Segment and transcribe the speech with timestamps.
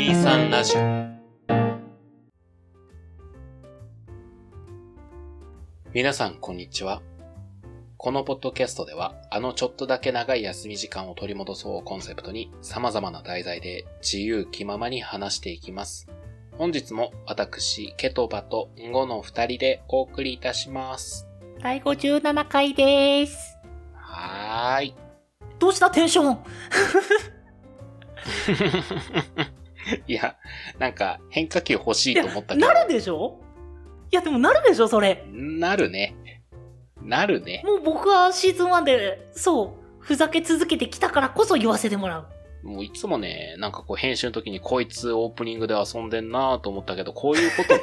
[0.00, 0.80] 23ラジオ
[5.92, 7.02] 皆さんこんにちは。
[7.98, 16.08] このポッドキャストでは、あのちょっとだけ長い休み時間を取り戻そうをコンセプトに様々な題材で自由気ままに話していきます。
[16.56, 21.28] 本日も私、ケトバとンゴの二人でお送りいたします。
[21.62, 23.58] 第57回です。
[23.94, 24.94] はーい。
[25.58, 25.90] どうした？
[25.90, 26.38] テンション
[30.06, 30.36] いや、
[30.78, 32.66] なんか変化球欲しいと思ったけど。
[32.66, 33.40] なるでしょ？
[34.12, 35.24] いや、でもなるでしょそれ。
[35.32, 36.16] なるね。
[37.00, 37.62] なるね。
[37.64, 42.26] もう僕はシーズン1で、そう、ふざけ続けてきたからこそ言わせてもらう。
[42.62, 47.80] もういつもね、なんかこう編集の時にこいつオープニングで遊んでんなと思ったけど、こういうことね。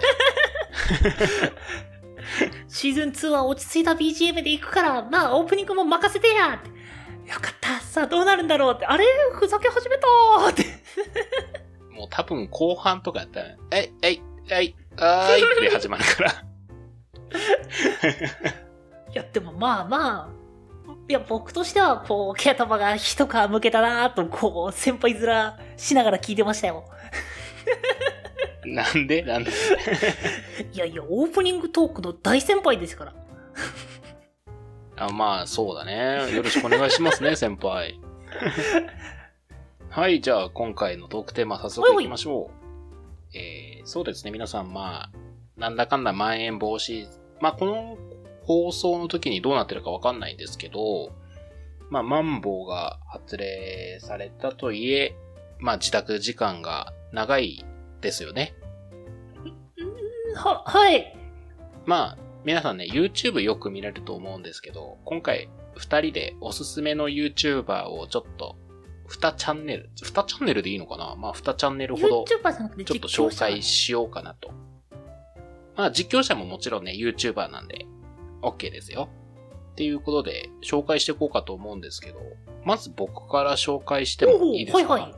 [2.70, 6.70] シーズン2は落ち着いた BGM で行くから、まあオープニングも任せてやって。
[7.32, 7.80] よかった。
[7.80, 8.86] さあどうなるんだろうって。
[8.86, 9.06] あれ？
[9.34, 10.64] ふざけ始めたーって。
[11.98, 16.32] もう多分後半とかやったら、えい、えい、えい、あーいって始まるから。
[19.12, 20.38] いや、でもまあまあ、
[21.10, 26.86] いや、僕としては、こう、ケタバが一皮向けたなーと、こう、先輩面しながら聞いてましたよ。
[28.66, 29.22] なんで？
[29.24, 29.52] なんで？
[30.74, 33.14] いやいや、オープニングトークの大先輩ですから。
[34.98, 36.34] あまあ、そうだね。
[36.36, 38.00] よろしくお願いしますね、先輩。
[39.98, 42.52] はい、じゃあ今回のトークテーマ早速行きましょ
[43.34, 43.36] う。
[43.36, 45.12] えー、そうですね、皆さん、まあ、
[45.58, 47.08] なんだかんだまん延防止、
[47.42, 47.98] まあ、この
[48.44, 51.16] 放送の時にどうなってるかわかんないんですけど、
[51.90, 55.16] まあ、マンボウが発令されたといえ、
[55.58, 57.66] まあ、自宅時間が長い
[58.00, 58.54] ですよね。
[60.36, 61.18] は、はい。
[61.88, 68.58] まあ、皆さんね、YouTube よく見れると思うんですけど、今回、二人でおすすめの YouTuber をちょっと、
[69.08, 71.16] 二チャンネル、二チャンネルでいいのかな？
[71.16, 74.52] まあ、二チャンネルほど、ちょっと紹介しようかなと。
[75.76, 77.86] まあ、実況者ももちろんね、YouTuber なんで、
[78.42, 79.10] OK ですよ。
[79.72, 82.20] っていうことで、紹介していこうかと思うんですけど、
[82.66, 84.94] まず僕から紹介してもいいですか？
[84.94, 85.14] はいはい。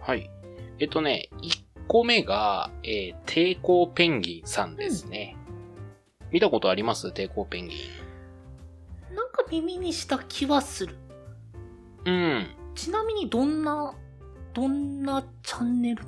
[0.00, 0.30] はい。
[0.78, 5.36] えっとね、1個目が、えー抵抗ペンギンさんですね。
[6.30, 7.08] 見たことあります？
[7.08, 7.76] 抵抗ペンギ
[9.14, 10.96] なんか耳にした気はする。
[12.06, 12.10] ン。
[12.10, 12.46] うん。
[12.74, 13.94] ちなみにどんな、
[14.52, 16.04] どんなチャンネル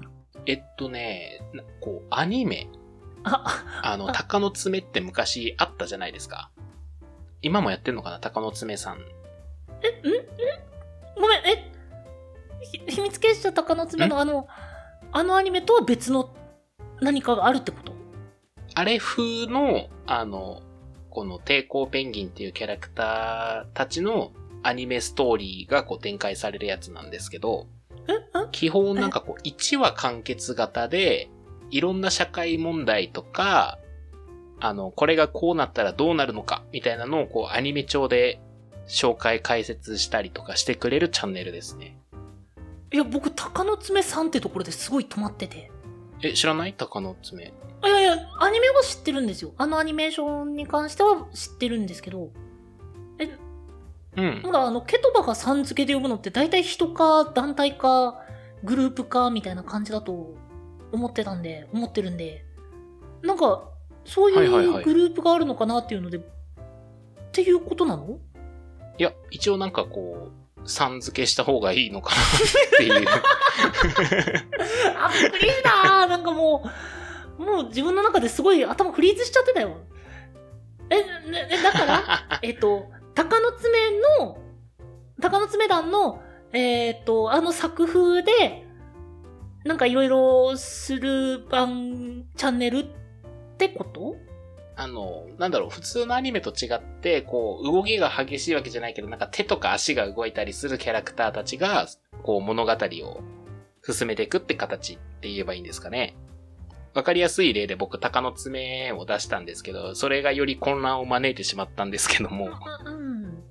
[0.47, 2.69] えっとね、なこう、アニメ。
[3.25, 6.51] あ、あの、あ鷹の爪って昔あったじゃないですか。
[7.43, 8.21] 今もやってんのかな？
[8.21, 8.99] 鷹の爪さん。
[9.83, 10.17] え、んん？
[11.21, 11.73] ごめん、え
[12.63, 14.47] ひ秘密結社鷹の爪のあの、
[15.13, 16.35] あのアニメとは別の
[17.01, 17.93] 何かがあるってこと？
[18.75, 20.63] あれ風の、あの、
[21.11, 24.33] この抵抗ペンギンっていうキャラクターたちの
[24.67, 27.67] アニメストーリーがこう展開されるやつなんですけど、
[28.09, 31.29] ええ基本なんかこう、1話完結型で、
[31.71, 33.79] いろんな社会問題とか、
[34.61, 38.41] あの、これがこうなったらどうなるのか、みたいなのをこう、アニメ調で
[38.89, 41.99] 紹介解説したりとかしてくれるチャンネルですね。
[42.93, 45.71] いや、僕、鷹の爪さんってところですごい止まってて。
[46.23, 46.73] え、知らない？
[46.73, 47.53] 鷹の爪。
[47.85, 49.53] いやいや、アニメは知ってるんですよ。
[49.59, 52.31] あのアニメーションに関しては知ってるんですけど、
[54.17, 54.53] うんま。
[54.53, 58.21] だあの、ケトバがさん付けで呼ぶのって大体人か団体か
[58.65, 60.35] グループかみたいな感じだと
[60.93, 62.45] 思ってたんで、思ってるんで、
[63.23, 63.69] なんか、
[64.05, 66.23] そういうグループがあるのかなっていうので、っ
[67.33, 68.19] ていうことなの？
[68.99, 70.31] いや、一応なんかこ
[70.65, 72.25] う、さん付けした方がいいのかなっ
[72.79, 73.09] ていう。
[74.99, 76.65] あ、びっくりしたなんかも
[77.39, 79.77] う、もう自分の中ですごい頭フリーズしちゃってたよ。
[80.91, 80.97] え、
[81.31, 84.39] ね、ねだから、 えっと、鷹の爪の、
[85.21, 86.23] 鷹の爪団の、
[86.53, 88.67] えっと、あの作風で、
[89.65, 92.87] なんかいろいろする番、チャンネルっ
[93.57, 94.17] てこと？
[94.77, 101.89] あの、なんだろう、普通のアニメと違って、こう、動きが激しいわけじゃないけど、なんか手とか足が動いたりするキャラクターたちが、
[102.23, 103.21] こう、物語を
[103.83, 106.15] 進めていくって形って言えばいいんですかね。
[106.97, 112.49] わかりやすい例で僕、鷹の爪を出したんですけど、それがより混乱を招いてしまったんですけども、
[112.87, 113.43] うん。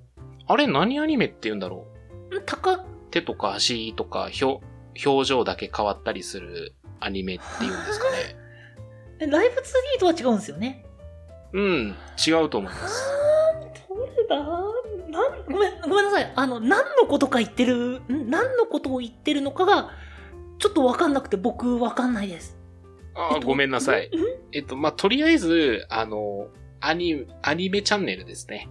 [0.47, 1.85] あれ何アニメって言うんだろ
[2.31, 2.41] う？
[2.41, 4.65] 鷹、手とか足とか表、
[5.05, 8.35] 表情だけ変わったりするアニメって言うんですかね。
[9.21, 10.83] えライブ 2D とは違うんですよね？
[11.53, 11.95] うん、
[12.27, 13.03] 違うと思います。
[13.87, 14.35] どれだ？
[14.37, 16.33] なんごめん、ごめんなさい。
[16.35, 19.91] あの、何のことか言ってる、ん何のことを言ってるのかが、
[20.57, 22.57] ちょっとわかんなくて僕わかんないです。
[23.15, 24.07] あー、えっとごめんなさい。
[24.07, 24.09] ん？
[24.51, 26.47] えっと、まあ、とりあえず、あの、
[26.79, 28.69] アニ、アニメチャンネルですね。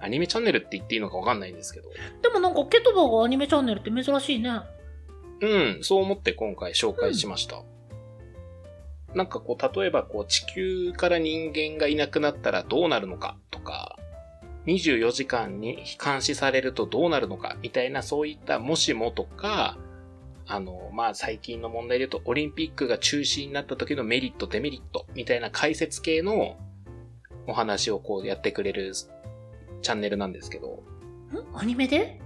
[0.00, 1.88] アニメチャンネルって言っていいのかわかんないんですけど。
[2.22, 4.60] でもなんかケトバがアニメチャンネルって珍しいね。
[5.40, 7.62] うん、そう思って今回紹介しました。
[9.14, 13.96] なんかこう、例えばこう、地球から人間がいなくなったらどうなるのかとか、
[14.66, 19.78] 24時間に監視されるとどうなるのかみたいなそういったもしもとか、
[20.46, 26.56] あの、まあ、最近の問題で言うと、オリンピックが中止になった時のメリット、デメリットみたいな解説系の
[27.46, 30.82] お話をこうやってくれるチャンネルなんですけど、
[31.32, 31.56] ん？
[31.56, 32.20] アニメで？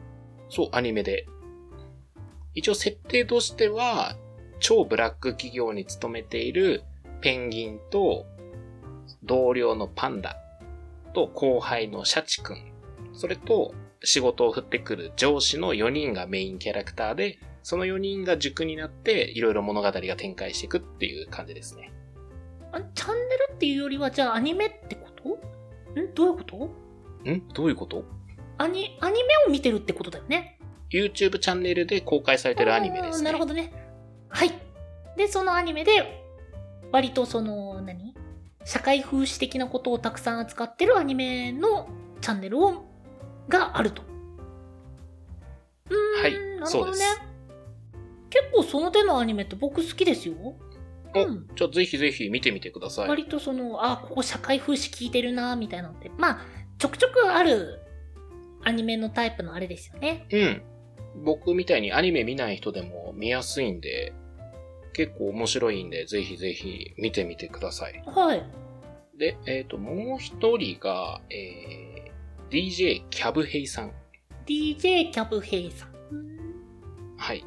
[0.51, 1.27] そう、アニメで。
[2.55, 4.17] 一応設定としては、
[4.61, 6.83] 超ブラック企業に勤めている
[7.21, 8.27] ペンギンと、
[9.23, 10.37] 同僚のパンダ
[11.15, 12.73] と後輩のシャチくん、
[13.13, 17.39] それと仕事を振ってくる上司の4人がメインキャラクターで、
[17.69, 21.93] その4人が軸になっていろいろ物語が展開していくっていう感じですね。
[22.73, 25.29] あチャンネルっていうよりは、じゃあアニメってこと？
[26.01, 26.15] ん？
[26.15, 26.57] どういうこと？
[27.31, 27.49] ん？
[27.53, 28.05] どういうこと？
[28.57, 30.59] アニ、アニメを見てるってことだよね。
[30.91, 33.27] ?YouTube チャンネルで公開されてるアニメですね。
[33.27, 33.71] なるほどね。
[34.31, 34.53] はい。
[35.19, 36.25] で、そのアニメで、
[36.91, 38.15] 割とその、何？
[38.65, 41.91] 社会風刺的なことをたくさん扱ってるアニメの
[42.23, 42.87] チャンネルを、
[43.51, 44.01] があると。
[45.91, 47.28] うーん、はいなるそうですほどね。
[48.31, 50.35] 結構その手のアニメって僕好きですよ。
[51.15, 53.09] おうんじゃあぜひぜひ見てみてください。
[53.09, 56.11] 割とその、あ、ここ社会風刺効いてるな、みたいなのって。
[56.19, 56.41] まあ、
[56.79, 57.81] ちょくちょくある
[58.63, 60.27] アニメのタイプのあれですよね。
[60.31, 60.63] うん。
[61.25, 64.13] 僕みたいにアニメ見ない人でも見やすいんで、
[64.93, 68.03] 結構面白いんで、ぜひぜひ見てみてください。
[68.07, 68.43] はい。
[69.19, 73.93] で、えっ、と、もう一人が、えー、DJ キャブヘイさん。
[74.47, 75.89] DJ キャブヘイさん。
[77.17, 77.45] はい。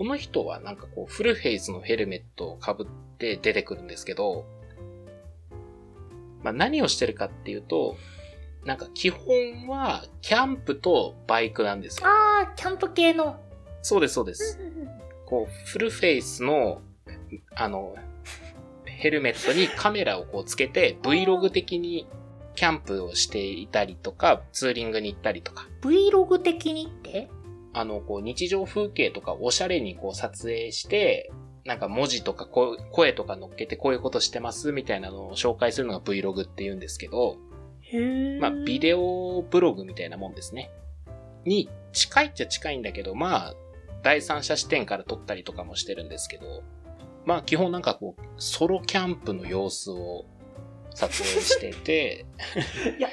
[0.00, 2.86] この人はなんかこう、フルフェイスのヘルメットを被っ
[3.18, 4.46] て出てくるんですけど、
[6.42, 7.98] まあ何をしてるかっていうと、
[8.64, 12.08] なんか基本はキャンプとバイクなんですよ。
[12.08, 13.38] あー、キャンプ系の。
[13.82, 14.58] そうです、そうです。
[15.26, 16.80] こう、フルフェイスの、
[17.54, 17.94] あの、
[18.86, 22.08] ヘルメットにカメラをこうつけて、Vlog 的に
[22.54, 27.28] キャンプをしていたりとか、ツーリングに行ったりとか、Vlog 的にって？
[27.72, 31.30] あの、こう、日常風景とかおしゃれにこう撮影して、
[31.64, 37.36] なんか文字とか声とか乗っけてこういうことしてますみたいなのを紹介するのが Vlog って言うんですけど、
[38.40, 40.70] まあ、ビデオブログみたいなもんですね。
[41.44, 43.54] に近いっちゃ近いんだけど、まあ、
[44.02, 46.62] 第三者視点から撮ったりとかもしてるんですけど、
[47.26, 50.24] まあ、基本なんかこう、ソロキャンプの様子を
[50.94, 52.26] 撮影してて、
[52.98, 53.08] いや、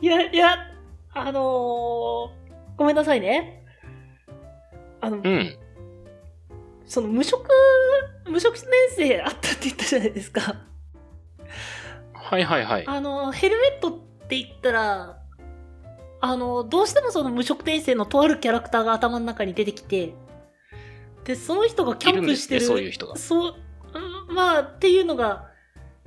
[0.00, 0.56] いや、いや、
[1.12, 2.30] あのー、
[2.76, 3.64] ごめんなさいね。
[5.00, 5.56] あの、うん。
[6.86, 7.48] その無職、
[8.28, 8.64] 無職年
[8.96, 10.56] 生あったって言ったじゃないですか。
[12.14, 12.84] はいはいはい。
[12.86, 13.92] あの、ヘルメットっ
[14.28, 15.20] て言ったら、
[16.20, 20.14] あの、どうしてもその無職転生のとあるキャラクターが頭の中に出てきて、
[21.24, 22.60] で、その人がキャンプしてる。
[22.60, 23.16] そういう人が。
[23.16, 23.54] そう、
[24.28, 25.49] うんまあ、っていうのが、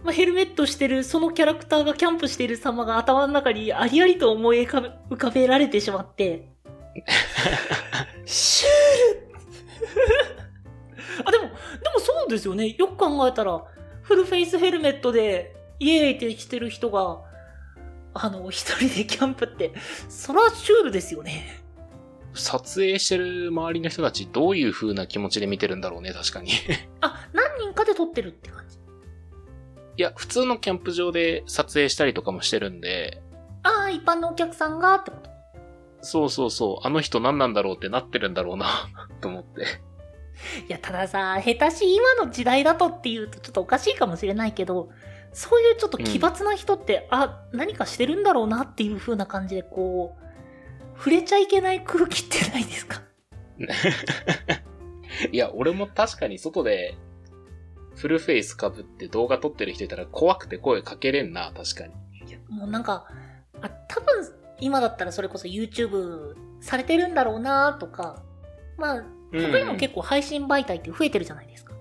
[0.04, 6.50] まあ、ヘルメットしてる、そのキャラクターがキャンプしている様が頭の中にありありと思い浮かべられてしまって、
[8.26, 9.34] シュール
[11.26, 12.76] あ、でも、でもそうですよね。
[12.78, 13.64] よく考えたら、
[14.02, 17.22] フルフェイスヘルメットで、イエーイってしてる人が、
[18.14, 19.74] あの、一人でキャンプって、
[20.10, 21.64] そらシュールですよね。
[22.34, 26.52] 撮影してる周りの人たちどういう風な気持ちで見てるんだろうね、確かに。
[26.52, 26.54] い
[27.02, 28.83] あ、何人かで撮ってるって感じ。
[30.02, 33.22] や、普通のキャンプ場で撮影したりとかもしてるんで、
[33.64, 34.96] ああ、一般のお客さんが？
[34.96, 35.30] ってこと？
[36.02, 38.68] そうそうそう、あの人何なんだろうってなってるんだろうな、
[39.22, 39.62] と思って。
[40.68, 44.90] いや、たださ、下手し今の時代だとっていうとちょっとおかしいかもしれないけど、
[45.32, 53.02] そういうちょっと奇抜な人って、あ、何かしてるんだろうなっていう風な感じで、こう、触れちゃいけない空気ってないですか？
[55.32, 56.96] いや、俺も確かに外で、
[58.04, 61.94] フルフェイス被って動画撮ってる人いたら怖くて声かけれんな、確かに。
[62.50, 63.06] もうなんか、
[63.62, 64.30] あ、多分
[64.60, 68.22] 今だったらそれこそ YouTube されてるんだろうなとか、
[68.78, 71.74] まあ、他にも結構配信媒体って増えてるじゃないですか。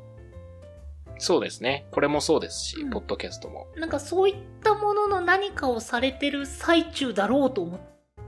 [1.19, 1.87] そうですね。
[1.91, 3.67] これもそうですし、うんポッドキャストも。
[3.75, 7.81] なんかそういったものの何かをされてる最中だろうと思っ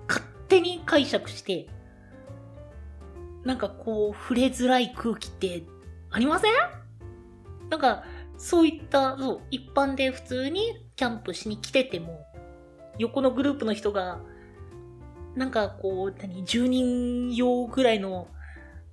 [0.08, 1.68] 勝手に解釈して、
[3.44, 5.62] なんかこう、触れづらい空気って
[6.10, 6.52] ありません？
[7.74, 8.04] なんか、
[8.38, 12.24] そういった、そう、一般で普通にキャンプしに来てても、
[12.98, 14.20] 横のグループの人が、
[15.34, 18.28] なんかこう、何、10人用ぐらいの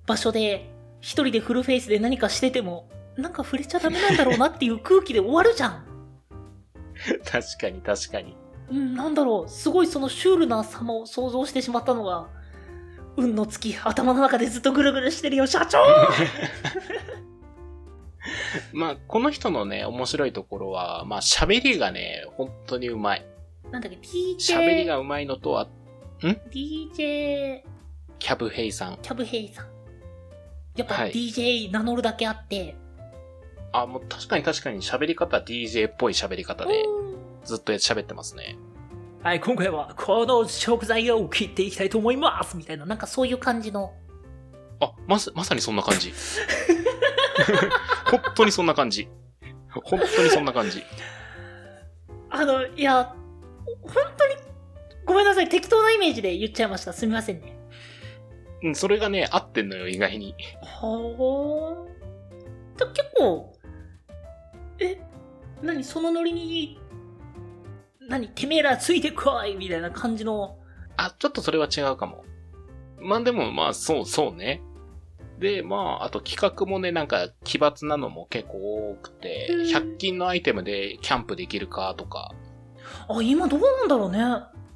[0.04, 5.86] 場所で、一人でフルフェイスで何かしてても、なんか触れちゃダメなんだろうなっていう空気で終わるじゃん。
[7.24, 8.36] 確かに確かに。
[8.68, 12.26] うん、なんだろう、すごいそのシュールな様を想像してしまったのが、
[13.16, 15.78] 運の月、頭の中でずっとぐるぐるしてるよ、社長
[18.72, 23.26] まあ、この人のね、面白いところは、まあ、喋りがね、本当にうまい。
[23.70, 25.68] なんだっけ、DJ、喋りがうまいのとは、
[26.20, 27.62] DJ、
[28.18, 28.98] キャブヘイさん。
[29.02, 29.66] キャブヘイさん。
[30.76, 32.76] やっぱはい DJ 名乗るだけあって、
[33.72, 37.12] あ、もう確かに確かに喋り方 DJ っぽい喋り方で、うん
[37.44, 38.56] ずっと喋ってますね。
[39.22, 43.92] はい、今回はこの食材を切っていきたいと思いますみたいな、なんかそういう感じの。
[44.80, 46.12] あ、まさ、まさにそんな感じ。
[48.18, 49.08] 本当にそんな感じ。
[49.70, 50.82] 本当にそんな感じ。
[52.30, 53.14] あの、いや、
[53.82, 54.34] 本当に、
[55.04, 56.92] ごめんなさい、適当なイメージで言っちゃいました。
[56.92, 57.56] すみませんね。
[58.62, 60.34] うん、それがね、合ってんのよ、意外に。
[60.62, 61.92] はあ。
[62.76, 63.52] じゃ、結構、
[64.78, 65.00] え、
[65.62, 66.80] 何そのノリに、
[68.08, 70.58] 何てめえらついてこいみたいな感じの。
[70.96, 72.24] あ、ちょっとそれは違うかも。
[73.00, 74.62] まあでも、まあ、そう、そうね。
[75.42, 79.66] で、まあ、あと企画もね、なんか奇抜なのも結構多くて、うん。
[79.66, 82.32] 100均のアイテムでキャンプできるかとか、
[83.08, 84.18] あ、今どうなんだろうね。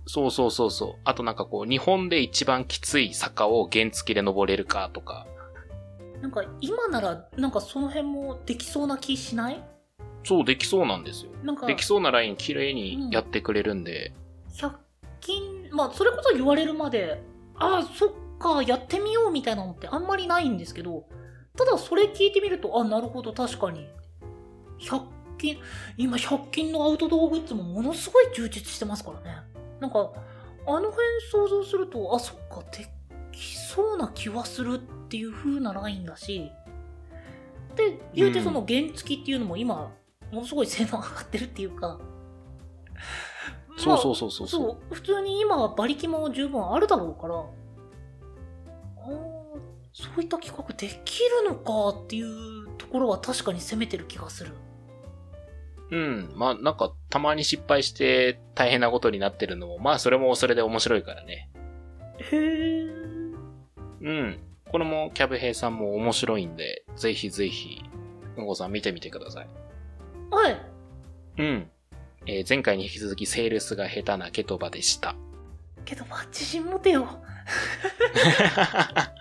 [0.07, 0.95] そうそうそうそう。
[1.05, 5.27] あとなんかこう、日本で一番きつい坂を原付で登れるかとか、
[6.21, 9.63] なんか今なら、なんかその辺もできそうな気しない？
[10.25, 11.31] そうできそうなんですよ。
[11.43, 14.13] なんか、できそうなライン綺麗にやってくれるんで、
[14.55, 14.73] 100
[15.21, 17.23] 均、まあ、それこそ言われるまで、
[17.57, 21.07] ああ、そっか、やってみようみたいなのってあんまりないんですけど、
[21.57, 23.89] ただそれ聞いてみると、あ、なるほど、確かに。
[24.81, 25.03] 100
[25.39, 25.59] 均、
[25.97, 29.37] 今100均のアウトドアグッズもものすごい充実してますからね。
[29.81, 30.13] なんか、
[30.67, 32.87] あの辺想像すると、あ、そっか、で
[33.33, 36.51] きそうな気はするっていう風なラインだし、
[37.75, 39.93] で、言うてその原付っていうのも今、
[40.33, 41.99] ものすごい性能上がってるっていうか、
[43.79, 44.95] そうそうそうそうそう。
[44.95, 47.45] 普通に今は馬力も十分あるだろうから、
[49.93, 54.53] そういった企画できるのかっていうところは確かに攻めてる気がする。
[55.91, 56.33] うん。
[56.35, 61.49] まあなんかたまに失敗して大変なことになってるのも、まあそれもそれで面白いからね。
[62.19, 62.87] へえ。
[64.03, 64.39] うん。
[64.71, 67.83] これもキャブヘイさんも面白いんで、ぜひぜひ、
[68.37, 69.49] うんごさん見てみてください。
[70.31, 70.61] はい。
[71.39, 71.71] うん。
[72.27, 75.15] えー前回に引き続きセールスが下手なケトバでした。
[75.85, 77.07] けど、まあ、自信持てよ。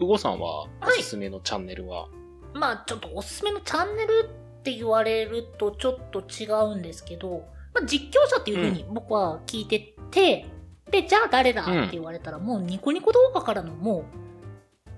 [0.00, 2.08] うごさんはおはいすすめのチャンネルは、
[2.54, 10.46] まあ、ちょっとおすすめのチャンネルって言われるとちょっと違うんですけど、まあ、実況者っていう風に僕は聞いてて、
[10.90, 14.04] で、じゃあ誰だって言われたら、もうニコニコ動画からのもう、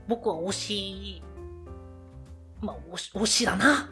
[0.08, 1.22] 僕は推し、
[2.60, 3.90] まあ、推し、推しだな、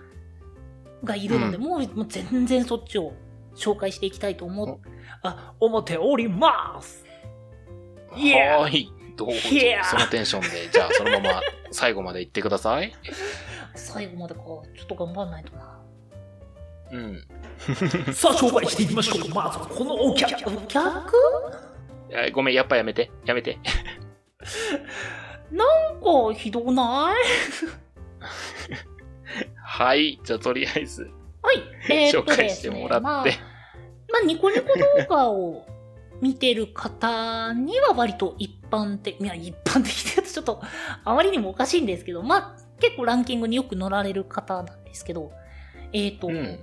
[1.04, 1.62] がいるので、うん。
[1.62, 3.12] もう全然そっちを
[3.54, 4.78] 紹介していきたいと思う、
[5.22, 7.04] あ、思っております。
[8.14, 8.92] Yeah はーい。
[9.16, 11.40] どうぞ Yeah そのテンションで、じゃあそのまま
[11.70, 12.92] 最後まで言ってください。
[13.74, 15.78] 最後までか、ちょっと頑張んないとな。
[16.92, 17.24] うん。
[18.12, 19.28] さあ、紹介していきましょう。
[19.30, 20.50] まずはこのお客。
[20.50, 21.16] お客？
[22.10, 23.10] いやごめん、やっぱやめて。
[23.24, 23.58] やめて。
[25.50, 27.14] なんか、ひどない？
[29.62, 30.20] はい。
[30.22, 31.10] じゃあとりあえず、
[31.42, 31.62] はい。
[31.90, 33.02] えー、っ紹介してもらって。
[33.02, 33.30] まあ、ま
[34.22, 35.66] あ、ニコニコ動画を
[36.20, 40.62] 見てる方には割と一般的、いや、一般的って言うとちょっと、
[41.04, 45.32] あまりにもおかしいんですけど、まあ、結構ランキングによく乗られる方なんですけど、
[45.92, 46.58] えー、っと、うん。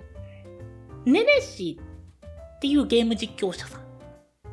[1.05, 1.79] ネネシ
[2.57, 3.81] っていうゲーム実況者さん。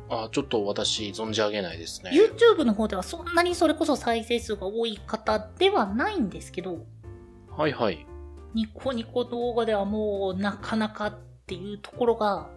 [0.09, 2.11] あ、ちょっと私、存じ上げないですね。
[2.11, 6.85] YouTube の方ではそんなにそれこそ再生数が多い方ではないんですけど、
[7.49, 8.05] はいはい。
[8.53, 12.47] ニコニコ動画ではもうなかなかっていうところが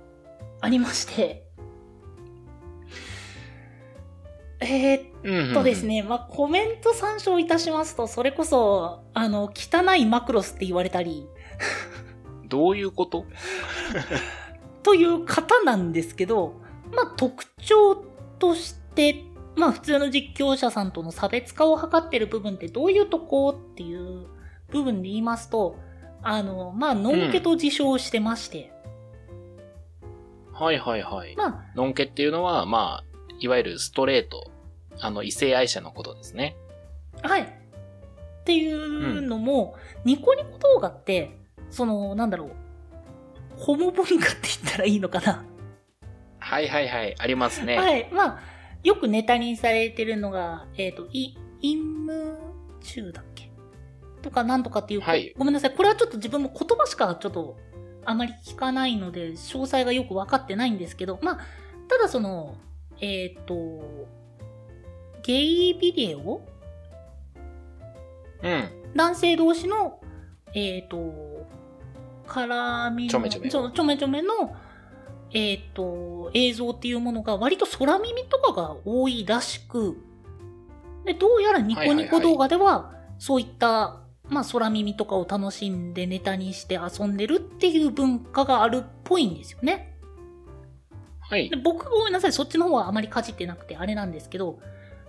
[0.60, 1.46] ありまして、
[4.60, 5.86] えー、うん、っとです。
[5.86, 11.26] ね、まあ、コメント参照いたしますと、それこそ、あの、汚いマクロスって言われたり、
[12.48, 13.24] どういうこと？
[14.82, 16.54] という方なんですけど、
[16.92, 17.96] まあ、特徴
[18.38, 19.24] として、
[19.56, 23.50] まあ、普通の実況者さんとの差別化を図ってる部分ってどういうとこ？
[23.50, 24.26] っていう
[24.70, 25.76] 部分で言いますと、
[26.22, 28.72] あの、まあ、のんけと自称してまして、
[30.52, 31.34] はいはいはい。
[31.36, 33.04] まあ、のんけっていうのは、まあ、
[33.38, 34.50] いわゆるストレート。
[35.00, 36.56] あの、異性愛者のことですね。
[37.22, 37.42] はい。
[37.42, 37.46] っ
[38.44, 41.38] ていうのも、ニコニコ動画って、
[41.70, 42.50] その、なんだろう、
[43.56, 45.44] ホモ文化って言ったらいいのかな。
[46.38, 47.14] はいはいはい。
[47.18, 47.78] ありますね。
[47.78, 48.10] はい。
[48.12, 48.40] まあ、
[48.82, 52.36] よくネタにされてるのが、えっ、と、い、陰夢
[52.82, 53.22] 中だ
[54.22, 55.74] とかなんとかっていう、はいごめんなさい。
[55.74, 57.58] これはちょっと自分も言葉しかちょっと
[58.04, 61.38] あまり聞かないので、詳細がよく分かってないんですけど、まあ、
[61.88, 62.56] ただその、
[63.00, 64.08] えっ、と、
[65.22, 66.42] ゲイビデオ？
[68.42, 68.68] うん。
[68.94, 70.00] 男性同士の、
[70.54, 71.46] えっ、と、
[72.26, 74.56] 絡みの、ちょめちょめちょめちょめの、
[75.32, 79.96] えっ、と、映像っていうものが割と空耳とかが多いらしく、
[81.04, 83.99] で、どうやらニコニコ動画では、そういった、
[84.30, 89.98] まあ空耳とかを楽しんでネタにして遊んでるっていう文化があるっぽいんですよね。
[91.20, 91.56] はいで。
[91.56, 94.58] 僕ごめんなさい、そっちの方はあまりかじってなくてあれなんですけど、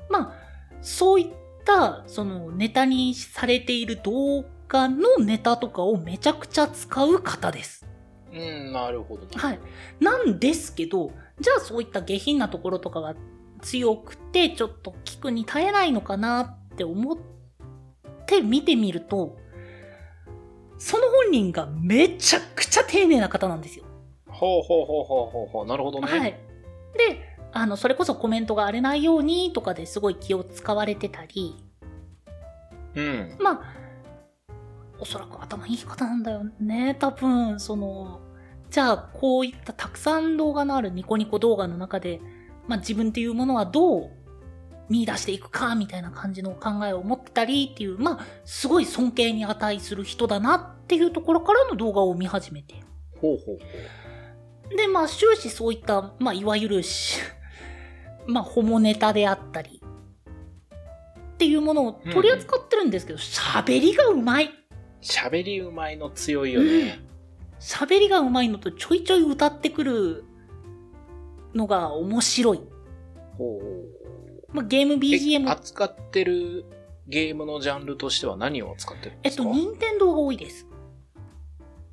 [0.09, 0.33] まあ、
[0.81, 1.27] そういっ
[1.63, 7.85] た、そのネタにされている動画のネタとかをめちゃくちゃ使う方です。
[8.33, 9.41] うん、なるほどな。
[9.41, 9.59] はい。
[9.99, 13.15] なんですけど、じゃあそういった下品なところとかが
[13.61, 17.40] 強くて、ちょっと聞くに耐えないのかなって思って
[18.39, 19.37] 見てみると、
[20.77, 23.85] その本人がめちゃくちゃ丁寧な方なんですよ。
[24.27, 25.65] ほうほうほうほうほうほう。
[25.65, 26.07] なるほどね。
[26.07, 26.31] はい。
[26.97, 31.55] で、あの、それこそコメントが荒れないようにとかですごい気を使われてたり、
[32.95, 33.37] うん。
[33.39, 33.61] まあ、
[34.99, 36.95] おそらく頭いい方なんだよね。
[36.99, 38.21] 多分、その、
[38.69, 42.21] じゃあ、こういったたくさん動画のあるニコニコ動画の中で、
[42.67, 44.11] まあ自分っていうものはどう
[44.89, 52.75] 見出していくか、みたいな感じの考えを持ってたりっていう、まあ、すごい尊敬に値する人だなっていうところからの動画を見始めて。
[53.19, 53.59] ほうほうほ
[54.73, 54.75] う。
[54.75, 57.19] で、まあ終始そういった、まあいわゆるし、
[58.27, 59.81] まあホモネタであったり、
[61.33, 64.51] っていうものを取り扱ってるんですけど、喋、りがうまい。
[65.01, 66.99] 喋りうまいの強いよね。
[67.59, 70.23] 喋りがうまいのとちょいちょい歌ってくる
[71.53, 72.61] のが面白い。
[73.37, 74.00] ほう。
[74.53, 76.65] まあ、ゲームえ BGM、扱ってる
[77.07, 79.43] ゲームのジャンルとしては何を扱ってるんですか？
[79.43, 80.67] えっと、任天堂が多いです。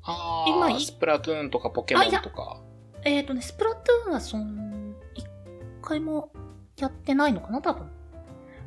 [0.03, 2.61] ああ、スプラトゥーンとかポケモンとか。
[3.03, 5.25] えっ、とね、スプラトゥーンはそん、一
[5.81, 6.31] 回も
[6.77, 7.87] やってないのかな、多分。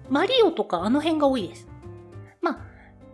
[0.08, 1.68] マリオとかあの辺が多いです。
[2.40, 2.61] まあ、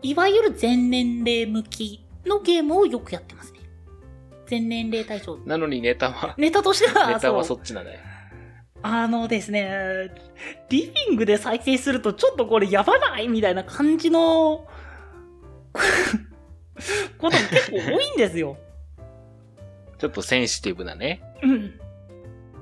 [0.03, 3.61] いわゆる全年齢向きのゲームをよくやってますね。
[4.47, 5.37] 全年齢対象。
[5.39, 7.99] なのにネタは、ネタとしては、ネタはそっちなんだね。
[8.83, 10.11] あのですね、
[10.69, 14.67] リビングで再生するとちょっとこれやばないみたいな感じの
[17.19, 18.57] ことが結構多いんですよ。
[19.99, 21.21] ちょっとセンシティブなね。
[21.43, 21.81] うん。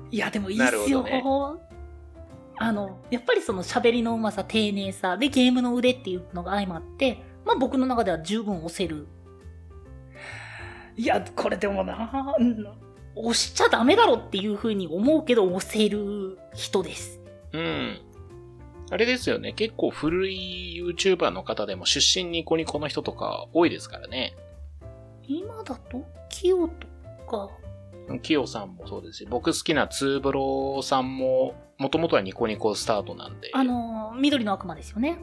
[0.09, 1.03] いや、でもいいっすよ。
[1.03, 1.57] なるほ
[2.59, 9.07] あの、やっぱりその喋りのうまさ、丁寧さ、で、ゲームの腕っていうのが相まって、まあ僕の中では十分押せる。
[10.95, 12.86] いや、これでもな、うん
[13.19, 17.19] 押しちゃダメだろっていう風に思うけど、押せる人です。
[17.53, 17.99] うん。
[18.89, 19.53] あれですよね。
[19.53, 24.35] 結構古い YouTuber の方でも出身ニコニコの人とか多いですからね。
[25.27, 26.87] 今だと、キヨと
[27.29, 27.49] か、
[28.21, 33.51] キヨさんもそうですし、僕好きなツーブロさんも、もともとはニコニコスタートなんで。
[33.53, 35.19] あの、緑の悪魔ですよね。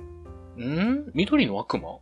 [0.59, 1.11] ん？
[1.15, 1.99] 緑の悪魔？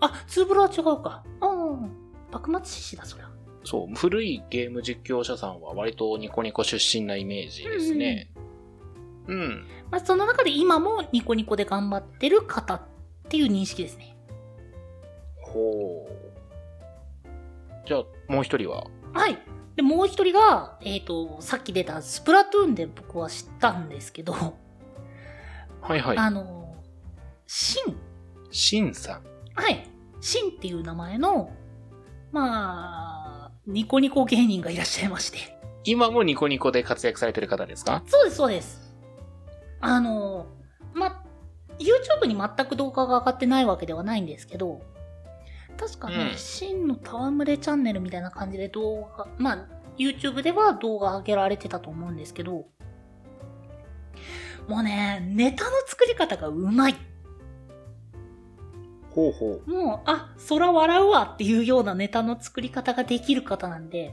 [0.00, 1.24] あ、ツーブロは違うか。
[1.40, 1.46] う
[1.76, 1.90] ん。
[2.30, 3.30] 幕末志士だ、そりゃ。
[3.64, 8.30] そう、古いゲーム実況者さんは割とニコニコ出身なイメージですね。
[9.26, 9.66] うん。
[9.90, 12.82] まあ、その中で今もニコニコで頑張ってる方っ
[13.28, 14.16] ていう認識ですね。
[15.42, 17.28] ほう。
[17.86, 18.86] じゃあ、もう一人は？
[19.12, 19.38] はい。
[19.76, 24.32] で、もう一人が、えっ、と、さっき出たスプラトゥーンで僕は知ったんですけど、
[25.80, 26.18] はいはい。
[26.18, 26.74] あの、
[27.46, 27.96] シン。
[28.50, 29.22] シンさん。
[29.54, 29.88] はい。
[30.20, 31.50] シンっていう名前の、
[32.32, 33.17] まあ、
[33.68, 35.38] ニコニコ芸人がいらっしゃいまして。
[35.84, 38.02] 今もニコニコで活躍されてる方ですか？
[38.06, 38.94] そうです、そうです。
[39.80, 40.46] あの、
[40.94, 41.22] ま、
[41.78, 44.80] YouTube に全く動画が上がってないわけではないんですけど、
[45.78, 49.66] 確かね、うん真の戯れチャンネルみたいな感じで動画、まあ、
[49.98, 52.64] YouTube では動画上げられてたと思うんですけど、
[54.66, 56.96] もうね、ネタの作り方がうまい。
[59.18, 64.12] ほうほもう、あ、空笑うわっていうようなネタの作り方ができる方なんで、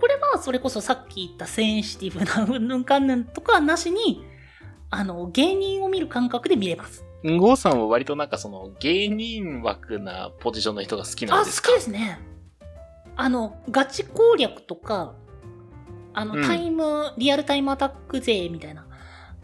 [0.00, 4.24] これはそれこそさっき言ったセンシティブなうんぬんかんぬんとかなしに、
[4.90, 7.04] あの、芸人を見る感覚で見れます。
[7.24, 7.36] う。
[7.38, 11.70] ゴーさんは割となんかその芸人枠なポジションの人が好きなあ、好んですか？
[11.70, 12.20] きですね。
[13.16, 15.14] あの、ガチ攻略とか、
[16.12, 18.86] あの、うんタイム、リアルタイムアタック勢みたいな。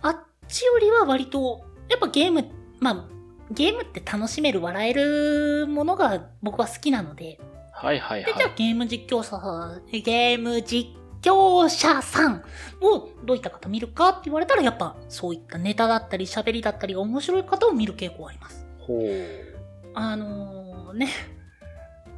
[0.02, 2.44] あっちよりは割と、やっぱゲーム、
[2.80, 3.04] まあ、
[3.50, 7.40] ゲームって楽しめる、笑えるものが僕は好きなので、
[7.72, 8.42] はいはいで、はい。
[8.42, 10.90] じゃあゲーム実況者さん、ゲーム実
[11.22, 12.42] 況者さん
[12.80, 18.66] をどういった方見るかって言われたら、やっぱそういったネタだったり喋りだったりが面白い方を見る傾向があります。
[18.78, 19.50] ほう。
[19.94, 21.08] あのー、ね。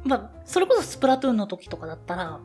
[0.03, 2.39] まあ、それこそスプラトゥーンの時とかだったら、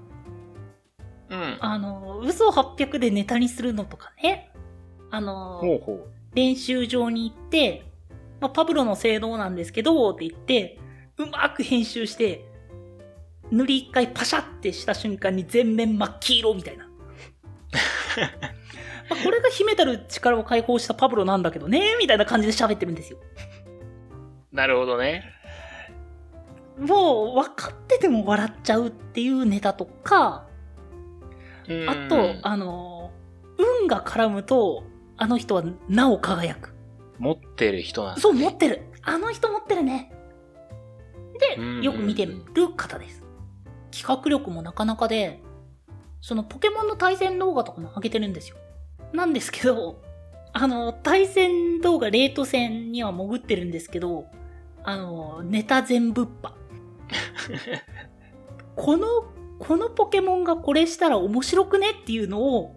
[1.31, 1.59] うん。
[1.61, 4.53] あのー、嘘800でネタにするのとかね。
[5.11, 6.11] あの、ほうほう。
[6.35, 7.88] 練習場に行って、
[8.40, 10.79] まあ、パブロの性能なんですけど、って言って、
[11.16, 12.44] うまく編集して、
[13.51, 16.87] 塗り一回パシャってした瞬間に全面真っ黄色みたいな。
[19.09, 23.18] まあこれが秘めたる力を解放したパブロなんだけどね、みたいな感じで喋ってるんですよ。
[24.53, 25.24] なるほどね。
[26.79, 30.46] もう分かってても笑っちゃうっていうネタとか、
[31.68, 33.11] うんあと、あの、
[33.81, 34.85] 運が絡むと、
[35.16, 36.74] あの人はなお輝く。
[37.18, 38.83] 持ってる人なんだそう、持ってる。
[39.02, 40.12] あの人持ってるね。
[40.12, 40.18] うん
[41.38, 42.42] で、よく見てる
[42.76, 43.22] 方です。
[43.90, 45.40] 企画力もなかなかで、
[46.20, 48.57] そのポケモンの対戦動画とかも上げてるんですよ。
[49.12, 50.02] なんですけど、
[50.52, 54.26] あの、対戦動画、レート戦には潜ってるんですけど、
[54.83, 56.54] あの、ネタ全部っぱ。
[58.76, 59.07] この、
[59.59, 62.76] このポケモンがこれしたら面白くねっていうのを、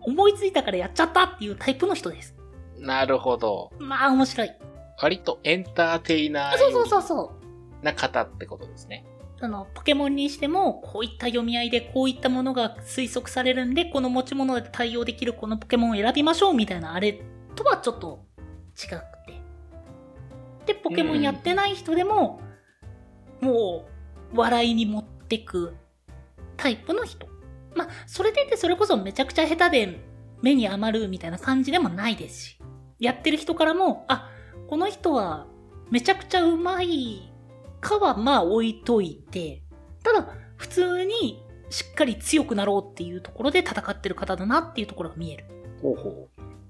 [0.00, 2.37] 思いついたからやっちゃったっていうタイプの人です。
[2.78, 3.72] なるほど。
[3.78, 4.50] まあ面白い。
[5.00, 7.32] 割とエンターテイナーそうそうそうそ
[7.82, 7.84] う。
[7.84, 9.04] な方ってことですね。
[9.40, 17.22] そのポケモンにしてもこういった読み合いでこういったものが推測されるんでこの持ち物で対応できるこのポケモンを選びましょうみたいなあれ
[17.54, 18.24] とはちょっと
[18.76, 19.04] 違くて
[20.66, 22.40] でポケモンやってない人でも、
[23.40, 23.86] も
[24.34, 25.74] う笑いに持ってく
[26.58, 27.28] タイプの人
[27.74, 30.00] まあそれでいてそれこそめちゃくちゃ下手で
[30.42, 32.58] 目に余るみたいな感じでもないですし
[32.98, 34.30] やってる人からもあ
[34.68, 35.46] この人は
[35.90, 37.32] めちゃくちゃうまい
[37.80, 39.62] かはまあ置いといて、
[40.02, 45.44] ただ普通にしっかり強くなろうっていうところで戦ってる方だなっていうところが見える。
[45.80, 46.28] ほうほ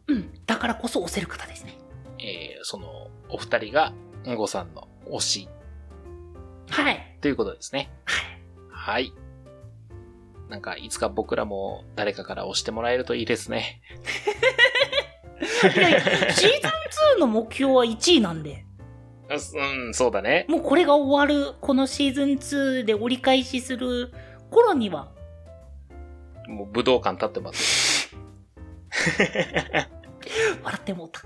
[0.08, 0.30] うん。
[0.46, 1.76] だからこそ押せる方ですね。
[2.18, 2.22] う。
[2.22, 3.92] えー、その、お二人が、
[4.26, 5.48] んごさんの推し
[6.68, 7.16] はい。
[7.20, 7.90] ということですね。
[8.70, 9.12] はい。
[10.48, 13.82] なんか、いつか僕らも誰かから押してもらえるといいですね。
[15.74, 16.56] いやいや、シーズ
[17.16, 18.64] ン2の目標は1位なんで、
[19.28, 20.46] うん、そうだね。
[20.48, 24.12] もうこれが終わる、このシーズン2で折り返しする
[24.50, 25.08] 頃には、
[26.48, 28.16] もう武道館立ってます。
[30.64, 31.22] 笑ってもうた。